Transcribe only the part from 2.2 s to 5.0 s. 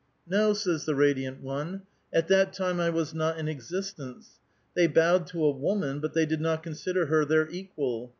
that time I was not in existence. They